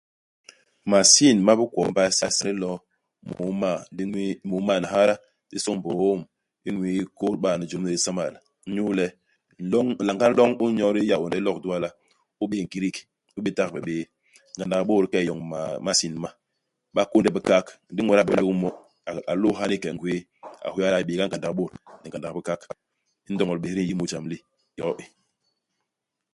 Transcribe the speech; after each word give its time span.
Masin 0.91 1.37
ma 1.45 1.53
bikwo 1.59 1.81
i 1.87 1.89
mbay 1.91 2.09
i 2.11 2.15
Séga 2.17 2.29
i 2.49 2.49
dilo 2.49 2.71
20 3.41 3.71
di 3.95 4.03
ñwii, 4.09 4.33
21 4.51 5.13
di 5.51 5.57
sôñ 5.63 5.75
biôôm, 5.85 6.19
i 6.67 6.69
ñwiii 6.75 7.01
2016 7.19 8.67
inyu 8.67 8.85
le, 8.97 9.07
nloñ, 9.69 9.87
nlanga 10.03 10.25
u 10.29 10.31
nloñ 10.33 10.51
u 10.63 10.65
nyodi 10.77 10.99
i 11.03 11.09
Yaônde 11.11 11.37
u 11.39 11.45
lok 11.45 11.57
i 11.59 11.61
Duala, 11.63 11.89
u 12.41 12.43
bé'é 12.49 12.63
nkidik, 12.65 12.97
u 13.37 13.39
bé 13.45 13.49
tagbe 13.57 13.79
bé. 13.87 13.95
Ngandak 14.57 14.81
i 14.83 14.87
bôt 14.89 15.03
i 15.05 15.09
ke 15.11 15.17
i 15.23 15.27
yoñ 15.29 15.39
ma 15.51 15.59
masin 15.85 16.13
ma. 16.23 16.29
Ba 16.95 17.01
kônde 17.11 17.29
bikak. 17.35 17.65
Ndi 17.91 17.99
iñwet 18.01 18.21
a 18.21 18.27
bé 18.27 18.33
luk 18.41 18.47
mo, 18.61 18.69
a 19.07 19.09
a 19.31 19.33
lôô 19.41 19.53
ni 19.69 19.75
ike 19.77 19.89
ngwéé. 19.95 20.19
A 20.65 20.67
hôya 20.71 20.93
le 20.93 20.97
a 21.01 21.07
bééga 21.07 21.23
ngandak 21.27 21.53
i 21.53 21.57
bôt 21.59 21.71
ni 22.01 22.07
ngandak 22.09 22.31
i 22.33 22.35
bikak. 22.37 22.61
Indoñol 23.29 23.59
bés 23.63 23.73
di 23.77 23.81
n'yi 23.83 23.95
mu 23.99 24.05
ijam 24.07 24.25
li, 24.31 24.37
yo 24.79 24.87
i. 25.03 25.05